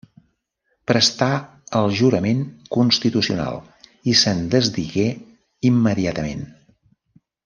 Prestà 0.91 1.27
el 1.79 1.91
jurament 1.99 2.39
constitucional 2.77 3.59
i 4.13 4.19
se'n 4.25 4.41
desdigué 4.57 5.05
immediatament. 5.71 6.43